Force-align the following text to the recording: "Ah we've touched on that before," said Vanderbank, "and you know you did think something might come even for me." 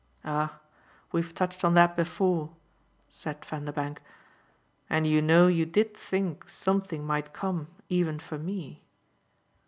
"Ah 0.25 0.57
we've 1.11 1.31
touched 1.35 1.63
on 1.63 1.75
that 1.75 1.95
before," 1.95 2.49
said 3.07 3.45
Vanderbank, 3.45 4.01
"and 4.89 5.05
you 5.05 5.21
know 5.21 5.45
you 5.45 5.63
did 5.67 5.95
think 5.95 6.49
something 6.49 7.05
might 7.05 7.33
come 7.33 7.67
even 7.87 8.17
for 8.17 8.39
me." 8.39 8.81